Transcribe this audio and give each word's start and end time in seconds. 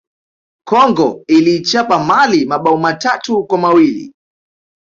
congo 0.69 1.23
iliichapa 1.27 1.99
Mali 1.99 2.45
mabao 2.45 2.77
matatu 2.77 3.43
kwa 3.43 3.57
mawili 3.57 4.13